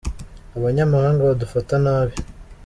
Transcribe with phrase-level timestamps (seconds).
[0.57, 2.15] Abanyamahanga badufata nabi.